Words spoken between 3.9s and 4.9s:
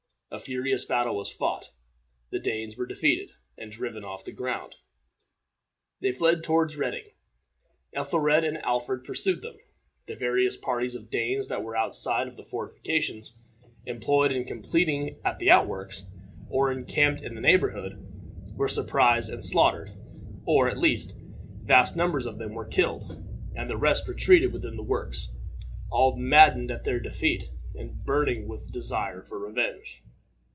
off the ground.